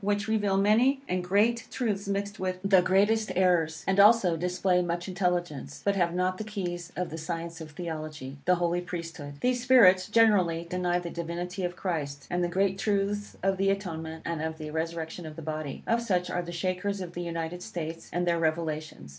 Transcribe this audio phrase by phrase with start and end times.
[0.03, 5.07] which reveal many and great truths mixed with the greatest errors, and also display much
[5.07, 9.39] intelligence, but have not the keys of the science of Theology the Holy Priesthood.
[9.41, 14.23] These spirits, generally, deny the divinity of Christ, and the great truths of the atonement,
[14.25, 15.83] and of the resurrection of the body.
[15.85, 19.09] Of such are the Shakers of the United States, and their revelations.